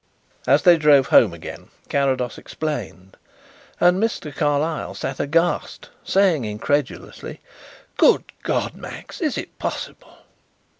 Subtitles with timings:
[0.47, 3.17] As they drove home again Carrados explained,
[3.79, 4.35] and Mr.
[4.35, 7.39] Carlyle sat aghast, saying incredulously:
[7.97, 10.17] "Good God, Max, is it possible?"